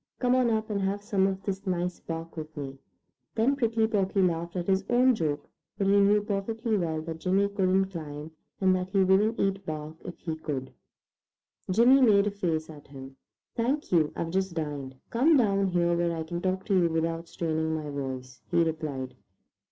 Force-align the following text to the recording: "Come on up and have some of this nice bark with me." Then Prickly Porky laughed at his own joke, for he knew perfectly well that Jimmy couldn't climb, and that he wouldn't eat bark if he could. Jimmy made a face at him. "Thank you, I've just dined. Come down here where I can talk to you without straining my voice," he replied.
"Come 0.17 0.33
on 0.33 0.49
up 0.49 0.71
and 0.71 0.81
have 0.81 1.03
some 1.03 1.27
of 1.27 1.43
this 1.43 1.67
nice 1.67 1.99
bark 1.99 2.35
with 2.35 2.57
me." 2.57 2.79
Then 3.35 3.55
Prickly 3.55 3.85
Porky 3.85 4.23
laughed 4.23 4.55
at 4.55 4.65
his 4.65 4.83
own 4.89 5.13
joke, 5.13 5.47
for 5.77 5.83
he 5.83 5.99
knew 5.99 6.23
perfectly 6.23 6.75
well 6.75 7.03
that 7.03 7.19
Jimmy 7.19 7.47
couldn't 7.47 7.91
climb, 7.91 8.31
and 8.59 8.75
that 8.75 8.89
he 8.89 9.03
wouldn't 9.03 9.39
eat 9.39 9.63
bark 9.63 9.97
if 10.03 10.17
he 10.17 10.35
could. 10.35 10.73
Jimmy 11.69 12.01
made 12.01 12.25
a 12.25 12.31
face 12.31 12.67
at 12.67 12.87
him. 12.87 13.15
"Thank 13.53 13.91
you, 13.91 14.11
I've 14.15 14.31
just 14.31 14.55
dined. 14.55 14.95
Come 15.11 15.37
down 15.37 15.67
here 15.67 15.95
where 15.95 16.17
I 16.17 16.23
can 16.23 16.41
talk 16.41 16.65
to 16.65 16.73
you 16.81 16.89
without 16.89 17.27
straining 17.27 17.75
my 17.75 17.91
voice," 17.91 18.41
he 18.49 18.63
replied. 18.63 19.13